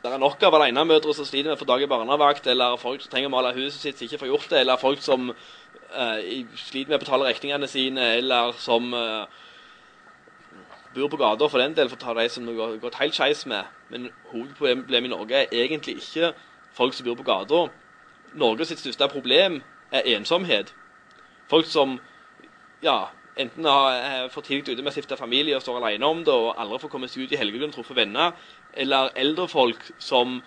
[0.01, 3.01] Det er nok av alenemødre som sliter med å få dag i barnevakt, eller folk
[3.01, 6.19] som trenger å male huset sitt som ikke får gjort det, eller folk som uh,
[6.57, 9.25] sliter med å betale regningene sine, eller som uh,
[10.95, 13.15] bor på gata for den del, for å ta de som det har gått helt
[13.15, 13.69] skeis med.
[13.91, 16.33] Men hovedproblemet i Norge er egentlig ikke
[16.75, 17.65] folk som bor på gata.
[18.39, 20.73] Norges største problem er ensomhet.
[21.51, 21.97] Folk som
[22.83, 26.33] ja, enten har for tidlig ute med å stifte familie og står alene om det
[26.33, 28.35] og aldri får komme seg ut i helgegrunn og truffe venner,
[28.73, 30.39] eller eldre folk som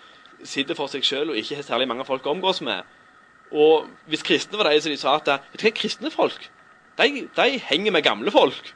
[0.43, 2.83] sitter for seg sjøl og ikke har særlig mange folk å omgås med.
[3.55, 6.49] Og hvis kristne var de som de sa at vet du hva, kristne folk
[6.95, 8.73] de, de henger med gamle folk.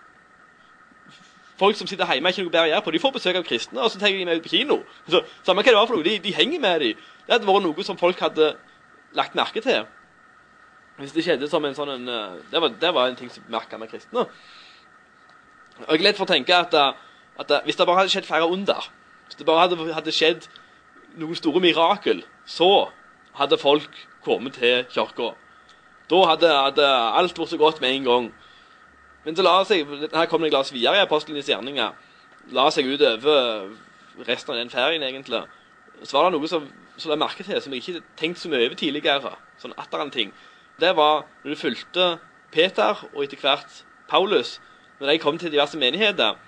[1.59, 2.91] Folk som sitter hjemme, er ikke noe bedre å gjøre på.
[2.95, 4.79] De får besøk av kristne, og så tar de med ut på kino.
[5.11, 7.01] Så, samme hva det var for noe, de, de henger med dem.
[7.25, 8.53] Det hadde vært noe som folk hadde
[9.17, 9.83] lagt merke til.
[10.99, 13.43] Hvis det skjedde som en sånn en, eh, det, var, det var en ting som
[13.51, 14.25] merka med kristne.
[15.79, 16.95] Og jeg er lett for å tenke at, eh,
[17.39, 18.89] at, eh, hvis det bare hadde skjedd flere under,
[19.27, 20.49] hvis det bare hadde, hadde skjedd
[21.19, 22.89] noen store mirakel, så
[23.39, 25.33] hadde folk kommet til kirka.
[26.09, 26.85] Da hadde, hadde,
[27.19, 28.29] alt vært så godt med en gang.
[29.29, 31.91] Men så la seg, her kommer det glass videre i apostlenes gjerninger.
[32.57, 33.67] La seg utover
[34.25, 35.43] resten av den ferien, egentlig.
[36.01, 36.65] Så var det noe som,
[36.97, 39.35] som jeg merket til, som jeg ikke tenkte så mye over tidligere.
[39.61, 40.33] Sånn atter ting
[40.81, 42.09] det var når du fulgte
[42.55, 44.57] Peter og etter hvert Paulus,
[44.97, 46.39] når de kom til diverse menigheter,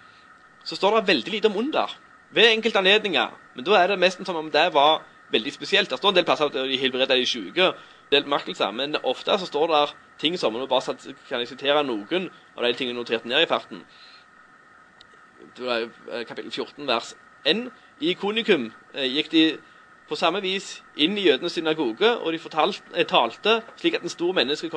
[0.65, 1.93] så står det veldig lite om under.
[2.33, 3.37] Ved enkelte anledninger.
[3.53, 5.91] Men da er det nesten som om det var veldig spesielt.
[5.91, 7.73] Det står en del plasser at de helbreder de syke,
[8.09, 9.83] del merkelser, men ofte så står det
[10.21, 10.95] ting som Nå bare
[11.27, 13.83] kan jeg sitere noen av de tingene notert ned i farten.
[15.57, 17.67] Eh, kapittel 14, vers 1.
[18.01, 19.43] I Konikum eh, gikk de
[20.11, 24.09] på samme vis inn i jødenes synagoge, og de fortalte, eh, talte slik at en
[24.09, 24.33] stor,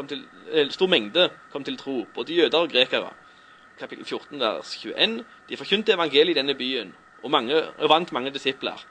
[0.07, 3.11] til, eh, stor, mengde kom til tro, både jøder og grekere.
[3.79, 5.25] Kapittel 14, vers 21.
[5.49, 8.85] De forkynte evangeliet i denne byen, og, mange, og vant mange disipler.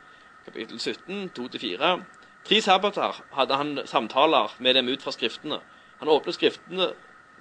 [0.46, 2.04] Kapittel 17, 2-4.
[2.44, 5.60] Tre sabbater hadde han samtaler med dem ut fra Skriftene.
[6.04, 6.89] Han åpnet Skriftene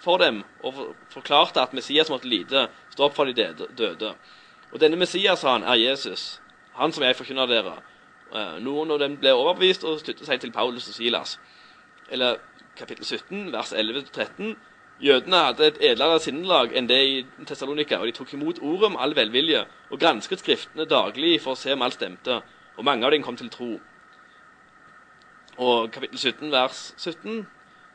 [0.02, 0.76] for dem og
[1.10, 3.48] forklarte at Messias måtte lide, stå opp for de
[3.78, 4.12] døde.
[4.70, 6.40] Og denne Messias, sa han, er Jesus,
[6.78, 7.72] han som jeg forkynner dere.
[8.30, 11.40] Eh, noen av dem ble overbevist og sluttet seg til Paulus og Silas.
[12.06, 12.38] Eller
[12.78, 14.54] kapittel 17, vers 11-13.
[15.02, 17.16] Jødene hadde et edlere sinnelag enn det i
[17.48, 21.58] Tessalonika, og de tok imot ordet med all velvilje og gransket Skriftene daglig for å
[21.58, 22.38] se om alt stemte,
[22.78, 23.72] og mange av dem kom til tro.
[25.58, 27.42] Og kapittel 17, vers 17,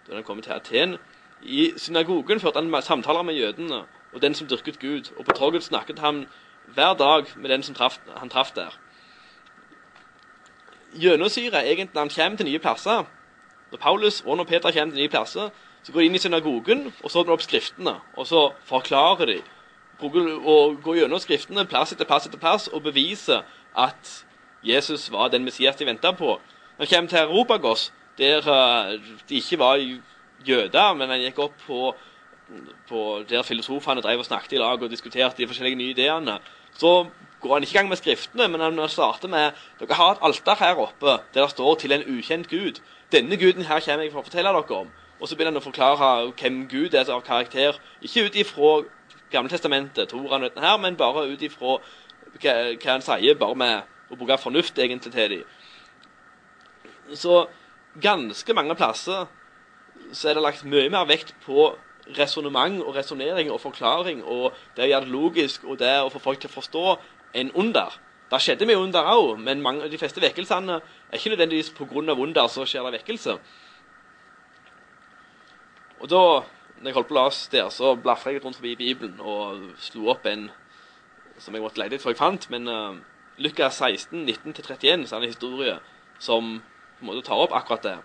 [0.07, 0.97] da han kom til Aten
[1.41, 5.63] I synagogen førte han samtaler med jødene og den som dyrket Gud, og på torget
[5.63, 6.27] snakket han
[6.73, 8.79] hver dag med den som traf, han traff der.
[10.95, 13.03] Gjennomsyre egentlig når han kommer til nye plasser.
[13.71, 15.49] Når Paulus og når Peter kommer til nye plasser,
[15.83, 17.93] så går de inn i synagogen og så opp skriftene.
[18.15, 19.37] Og så forklarer de
[19.99, 23.45] og går gjennom skriftene plass etter plass etter plass og beviser
[23.77, 24.25] at
[24.63, 26.39] Jesus var den Messias de venta på.
[26.77, 28.41] Når han kommer til Europagos, der
[29.30, 29.82] de ikke var
[30.47, 31.95] jøder, men han gikk opp på,
[32.89, 36.39] på der filosofene drev og snakket i lag og diskuterte de forskjellige nye ideene,
[36.77, 37.08] så
[37.41, 40.56] går han ikke i gang med skriftene, men han starter med dere har et alter
[40.60, 42.82] her oppe der det står 'til en ukjent Gud'.
[43.12, 44.89] Denne guden her kommer jeg for å fortelle dere om.
[45.19, 47.80] Og så begynner han å forklare hvem Gud er av karakter.
[48.01, 48.84] Ikke ut ifra
[49.32, 51.77] Gamletestamentet, tror han, dette her, men bare ut ifra
[52.41, 52.53] hva,
[52.84, 55.43] hva, han sier, bare med å bruke fornuft egentlig til dem.
[57.13, 57.47] Så
[58.01, 59.27] ganske mange plasser
[60.13, 61.69] så er det lagt mye mer vekt på
[62.17, 66.21] resonnement og resonnering og forklaring og det å gjøre det logisk og det å få
[66.23, 66.83] folk til å forstå
[67.38, 67.97] enn under.
[68.31, 72.13] Det skjedde mye under òg, men mange, de fleste vekkelsene er ikke nødvendigvis pga.
[72.13, 73.38] under så skjer det vekkelse.
[75.99, 76.23] Og da
[76.77, 80.12] når jeg holdt på å lese der, så blafra jeg rundt forbi Bibelen og slo
[80.13, 80.49] opp en
[81.41, 82.49] som jeg måtte lete etter før jeg fant.
[82.53, 82.97] Men uh,
[83.41, 85.77] Lukas 16, 19-31 så er det en historie
[86.21, 86.60] som
[86.97, 87.97] på en måte tar opp akkurat det.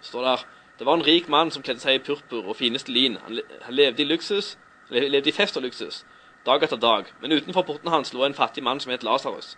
[0.00, 0.44] Det står der
[0.78, 3.16] det var en rik mann som kledde seg i purpur og fineste lin.
[3.22, 4.56] Han, han levde i luksus,
[4.90, 6.00] levde i fest og luksus,
[6.46, 7.12] dag etter dag.
[7.22, 9.52] Men utenfor porten hans lå en fattig mann som het Lasarus,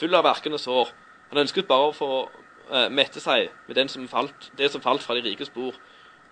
[0.00, 0.94] full av verkende sår.
[1.28, 5.18] Han ønsket bare å få uh, mette seg med som falt, det som falt fra
[5.18, 5.76] de rikes bord.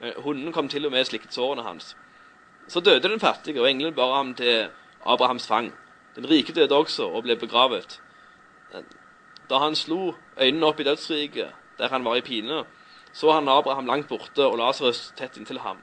[0.01, 1.93] Uh, hunden kom til og med slikket sårene hans.
[2.69, 4.71] Så døde den fattige, og engelen bar ham til
[5.05, 5.73] Abrahams fang.
[6.17, 8.01] Den rike døde også og ble begravet.
[9.51, 12.65] Da han slo øynene opp i dødsriket, der han var i pine,
[13.13, 15.81] så han Abraham langt borte og Lasarus tett inntil ham.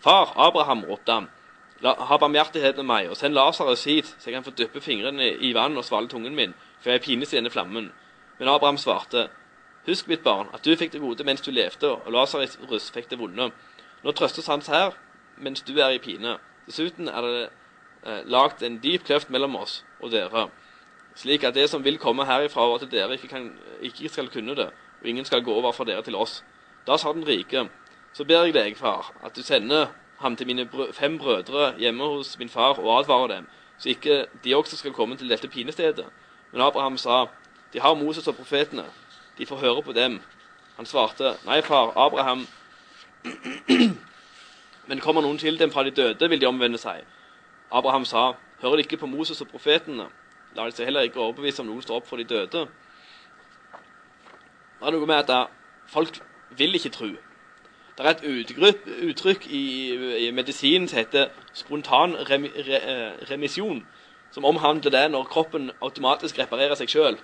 [0.00, 1.26] Far, Abraham, ropte han,
[1.82, 5.50] ha barmhjertighet med meg, og send Lasarus hit, så jeg kan få dyppe fingrene i
[5.54, 7.90] vann og svale tungen min, for jeg pines i denne flammen.
[8.38, 9.28] Men Abraham svarte,
[9.86, 13.18] husk, mitt barn, at du fikk det gode mens du levde, og Lasarus fikk det
[13.18, 13.50] vonde.
[14.04, 14.94] Nå trøstes hans her,
[15.36, 16.38] mens du er i pine.
[16.66, 17.44] Dessuten er det
[18.06, 20.48] eh, lagd en dyp kløft mellom oss og dere,
[21.18, 23.50] slik at det som vil komme herifra og til dere, ikke, kan,
[23.82, 24.70] ikke skal kunne det,
[25.02, 26.44] og ingen skal gå over fra dere til oss.
[26.86, 27.66] Da sa den rike,
[28.12, 32.04] så ber jeg deg, far, at du sender ham til mine brø fem brødre hjemme
[32.04, 36.06] hos min far og advarer dem, så ikke de også skal komme til dette pinestedet.
[36.52, 37.26] Men Abraham sa,
[37.72, 38.84] de har Moses og profetene,
[39.38, 40.20] de får høre på dem.
[40.76, 42.46] Han svarte, nei, far, Abraham,
[44.88, 47.02] men kommer noen til dem fra de døde, vil de omvende seg.
[47.70, 50.06] Abraham sa, hører de ikke på Moses og profetene?
[50.58, 52.64] La de seg heller ikke overbevise om noen står opp for de døde.
[54.78, 55.52] Det er noe med at
[55.86, 56.18] folk
[56.58, 57.12] vil ikke tro.
[57.98, 58.24] Det er et
[59.10, 59.62] uttrykk i,
[60.26, 63.84] i medisinen som heter spontan rem, re, eh, remisjon,
[64.34, 67.18] som omhandler det når kroppen automatisk reparerer seg sjøl.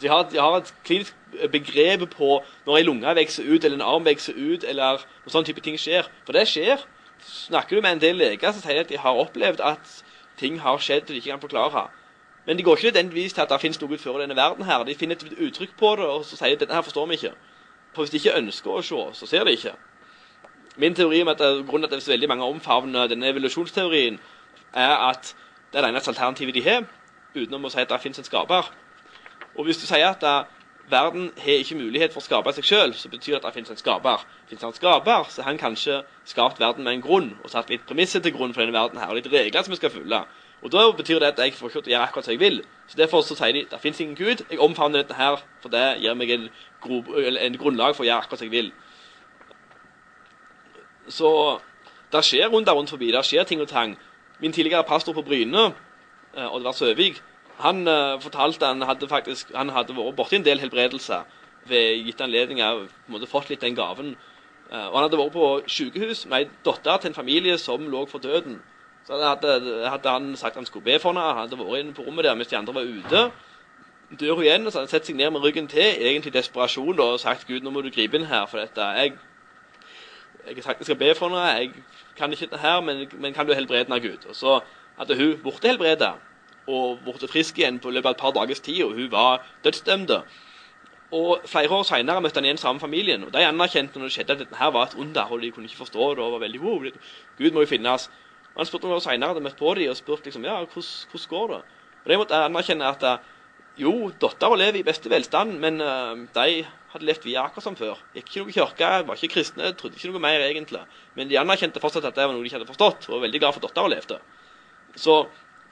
[0.00, 1.16] De, de, har et klinisk
[1.52, 5.48] begrep på når en lunge vokser ut, eller en arm vokser ut, eller noen sånne
[5.48, 6.08] type ting skjer.
[6.24, 6.84] For det skjer.
[7.22, 9.98] Snakker du med en del leger, så sier de at de har opplevd at
[10.40, 11.88] ting har skjedd de ikke kan forklare.
[12.46, 14.82] Men de går ikke nødvendigvis til at det finnes noe utenfor denne verden her.
[14.84, 17.34] De finner et uttrykk på det, og så sier at dette her forstår vi ikke.
[17.94, 19.74] For hvis de ikke ønsker å se, så ser de ikke.
[20.76, 24.18] Min teori om at grunnen til at det er veldig mange omfavner denne evolusjonsteorien,
[24.72, 25.34] er at
[25.72, 26.88] det er det eneste alternativet de har,
[27.36, 28.72] utenom å si at det finnes en skaper.
[29.54, 30.36] Og hvis du sier at det,
[30.90, 33.72] verden har ikke mulighet for å skape seg sjøl, så betyr det at det finnes
[33.72, 34.24] en skaper.
[34.48, 37.70] Finnes det en skaper, så har han kanskje skapt verden med en grunn, og satt
[37.70, 40.22] litt premisser til grunn for denne verden her, og litt regler som vi skal følge.
[40.62, 42.62] Og da betyr det at jeg får ikke gjøre akkurat som jeg vil.
[42.86, 44.44] Så Derfor så sier de det fins ingen Gud.
[44.50, 46.48] Jeg omfavner dette her, for det gir meg en,
[47.36, 48.70] en grunnlag for å gjøre akkurat som jeg vil.
[51.08, 51.58] Så
[52.12, 53.10] det skjer rundt der rundt forbi.
[53.10, 53.96] Det skjer ting og tang.
[54.38, 55.72] Min tidligere pastor på Bryne,
[56.36, 57.22] eh, Oddvar Søvik,
[57.58, 61.26] han uh, fortalte han hadde faktisk han hadde vært borti en del helbredelser
[61.68, 62.88] ved gitte anledninger.
[63.06, 64.16] måte fått litt den gaven.
[64.72, 68.06] Uh, og han hadde vært på sykehus med ei datter til en familie som lå
[68.06, 68.60] for døden.
[69.06, 71.20] Så hadde, hadde, han sagt han skulle be for henne.
[71.20, 73.30] Han hadde vært inne på rommet der mens de andre var ute.
[74.20, 76.96] dør hun igjen, og så hadde han sett seg ned med ryggen til, egentlig desperasjon,
[76.96, 79.14] da, og sagt Gud, nå må du gripe inn her, for dette jeg,
[80.46, 81.70] jeg har sagt jeg skal be for noe, jeg
[82.18, 84.28] kan ikke dette her, men, men kan du helbrede henne, Gud?
[84.28, 84.58] Og så
[84.98, 86.12] hadde hun blitt helbreda
[86.68, 90.12] og blitt frisk igjen på løpet av et par dagers tid, og hun var dødsdømt.
[91.12, 94.36] Og Flere år senere møtte han igjen samme familien, og de anerkjente når det skjedde
[94.36, 96.24] at dette her var et under, og de kunne ikke forstå det.
[96.24, 96.84] og var veldig wow,
[97.38, 98.10] Gud må jo finnes.
[98.52, 101.28] Og Han spurte noen år senere, hadde møtt på dem og spurt liksom, ja, hvordan,
[101.30, 101.60] går det?
[102.02, 103.06] Og De måtte anerkjenne at
[103.80, 108.00] jo, dattera lever i beste velstand, men uh, de hadde levd videre akkurat som før.
[108.12, 110.82] Gikk ikke noe kirke, var ikke kristne, trodde ikke noe mer egentlig.
[111.16, 113.40] Men de anerkjente fortsatt at det var noe de ikke hadde forstått, og var veldig
[113.40, 114.18] glad for at dattera levde.
[115.00, 115.16] Så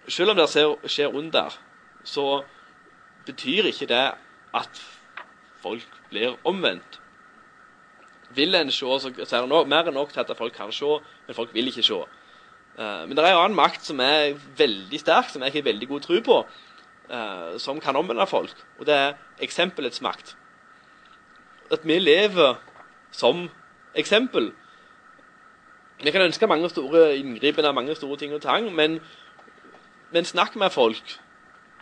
[0.09, 1.59] selv om det skjer under,
[2.09, 2.27] så
[3.29, 4.07] betyr ikke det
[4.57, 4.83] at
[5.61, 7.01] folk blir omvendt.
[8.33, 11.37] Vil en se, så er det mer enn nok til at folk kan se, men
[11.37, 12.01] folk vil ikke se.
[12.81, 15.88] Uh, men det er en annen makt som er veldig sterk, som jeg har veldig
[15.90, 16.37] god tro på
[17.11, 18.55] eh, som kan omvende folk.
[18.79, 19.12] Og det er
[19.43, 20.37] eksempelets makt.
[21.73, 22.55] At vi lever
[23.11, 23.49] som
[23.95, 24.53] eksempel.
[26.03, 29.01] Vi kan ønske mange store inngripen av mange store ting og tang, men,
[30.11, 31.19] men snakk med folk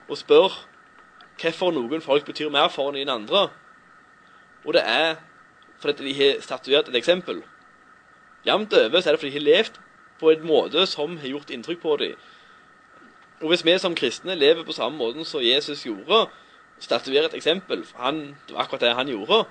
[0.08, 0.64] og spør
[1.38, 3.48] hvorfor noen folk betyr mer for enn andre.
[4.64, 5.20] Og det er
[5.78, 7.44] fordi de har statuert et eksempel.
[8.46, 9.78] Jevnt over er det fordi de har levd
[10.20, 12.14] på en måte som har gjort inntrykk på dem.
[13.40, 16.26] Og hvis vi som kristne lever på samme måten som Jesus gjorde,
[16.78, 19.44] statuerer et eksempel, han, det var akkurat det han gjorde,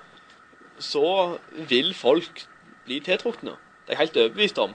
[0.78, 2.46] så vil folk
[2.84, 3.56] bli tiltrukne.
[3.86, 4.74] Det er jeg helt overbevist om.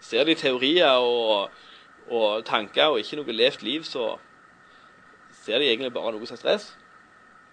[0.00, 1.50] Ser de teorier og,
[2.08, 4.16] og tanker og ikke noe levd liv, så
[5.42, 6.72] ser de egentlig bare noe som stress.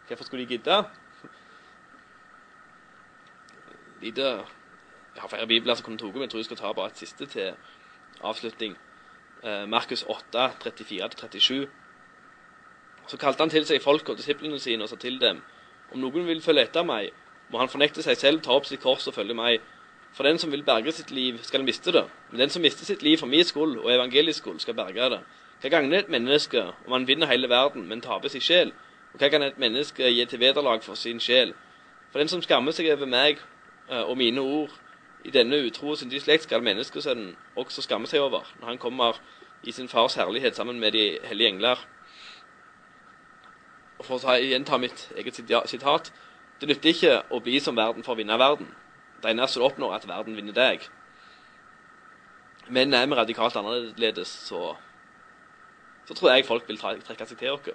[0.07, 0.83] Hvorfor skulle de gidde?
[4.01, 4.21] Lite
[5.17, 6.99] jeg har flere bibler som kunne tatt, men jeg tror jeg skal ta bare et
[7.01, 7.53] siste til
[8.21, 8.75] avslutning.
[9.43, 11.67] Eh, Markus 8, 34-37.
[13.07, 15.41] Så kalte han til seg folk og disiplene sine og sa til dem,
[15.89, 17.09] om noen vil følge etter meg,
[17.49, 19.65] må han fornekte seg selv, ta opp sitt kors og følge meg.
[20.13, 22.05] For den som vil berge sitt liv, skal miste det.
[22.29, 25.21] Men den som mister sitt liv for min skyld og evangelisk skyld, skal berge det.
[25.61, 28.73] Hva gagner et menneske om han vinner hele verden, men taper sin sjel?
[29.13, 31.55] Og hva kan et menneske gi til vederlag for sin sjel?
[32.11, 33.41] For den som skammer seg over meg
[33.89, 34.71] og mine ord,
[35.25, 39.19] i denne utro og syndige slekt skal menneskesønnen også skamme seg over, når han kommer
[39.63, 41.81] i sin fars herlighet sammen med de hellige engler.
[43.97, 46.13] Og For å gjenta mitt eget sitat
[46.61, 48.69] Det nytter ikke å bli som verden for å vinne verden.
[49.21, 50.87] Det eneste du oppnår, er at verden vinner deg.
[52.69, 54.75] Men er vi radikalt annerledes, så,
[56.07, 57.69] så tror jeg folk vil trekke seg til oss.